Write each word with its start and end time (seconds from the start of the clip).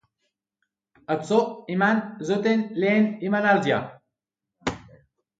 Atzo 1.15 1.41
eman 1.73 1.99
zuten 2.29 2.63
lehen 2.85 3.05
emanaldia. 3.27 3.77